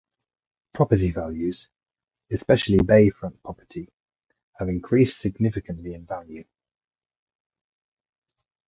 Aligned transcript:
Property 0.73 1.11
values, 1.11 1.69
especially 2.31 2.79
bay 2.83 3.11
front 3.11 3.39
property, 3.43 3.87
have 4.57 4.67
increased 4.67 5.19
significantly 5.19 5.93
in 5.93 6.05
value. 6.07 6.43